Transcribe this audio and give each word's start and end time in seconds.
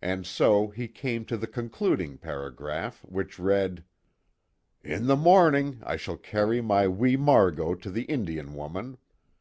And 0.00 0.24
so 0.24 0.68
he 0.68 0.86
came 0.86 1.24
to 1.24 1.36
the 1.36 1.48
concluding 1.48 2.16
paragraph 2.16 3.04
which 3.04 3.40
read: 3.40 3.82
"In 4.84 5.08
the 5.08 5.16
morning 5.16 5.80
I 5.82 5.96
shall 5.96 6.16
carry 6.16 6.60
my 6.60 6.86
wee 6.86 7.16
Margot 7.16 7.74
to 7.74 7.90
the 7.90 8.04
Indian 8.04 8.54
woman. 8.54 8.98